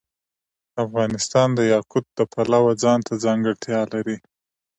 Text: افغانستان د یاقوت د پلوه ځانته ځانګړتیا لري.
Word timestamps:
افغانستان 0.85 1.47
د 1.55 1.59
یاقوت 1.73 2.05
د 2.17 2.19
پلوه 2.33 2.71
ځانته 2.83 3.13
ځانګړتیا 3.23 3.81
لري. 3.93 4.17